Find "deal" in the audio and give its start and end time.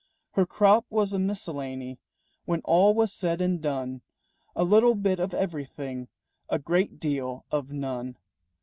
6.99-7.45